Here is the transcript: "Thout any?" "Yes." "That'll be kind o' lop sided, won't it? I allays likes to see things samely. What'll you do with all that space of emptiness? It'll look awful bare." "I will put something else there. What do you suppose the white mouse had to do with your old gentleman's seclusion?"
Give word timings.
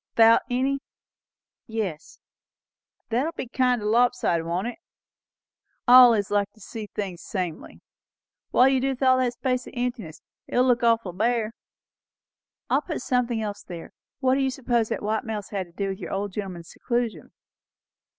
"Thout 0.15 0.41
any?" 0.49 0.79
"Yes." 1.67 2.17
"That'll 3.09 3.33
be 3.33 3.47
kind 3.47 3.83
o' 3.83 3.85
lop 3.85 4.15
sided, 4.15 4.45
won't 4.45 4.65
it? 4.65 4.79
I 5.87 6.03
allays 6.05 6.31
likes 6.31 6.53
to 6.55 6.59
see 6.59 6.87
things 6.87 7.21
samely. 7.21 7.81
What'll 8.49 8.73
you 8.73 8.81
do 8.81 8.89
with 8.89 9.03
all 9.03 9.19
that 9.19 9.33
space 9.33 9.67
of 9.67 9.73
emptiness? 9.77 10.23
It'll 10.47 10.65
look 10.65 10.81
awful 10.81 11.13
bare." 11.13 11.51
"I 12.67 12.77
will 12.77 12.81
put 12.81 13.01
something 13.03 13.43
else 13.43 13.61
there. 13.61 13.91
What 14.21 14.33
do 14.33 14.41
you 14.41 14.49
suppose 14.49 14.89
the 14.89 14.95
white 14.95 15.23
mouse 15.23 15.49
had 15.49 15.67
to 15.67 15.71
do 15.71 15.89
with 15.89 15.99
your 15.99 16.13
old 16.13 16.31
gentleman's 16.33 16.71
seclusion?" 16.71 17.31